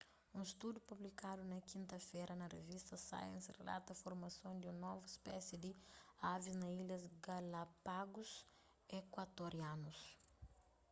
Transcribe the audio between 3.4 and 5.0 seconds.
rilata formason di un